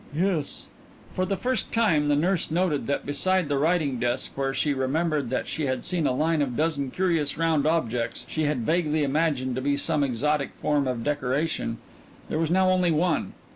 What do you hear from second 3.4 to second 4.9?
the writing desk where she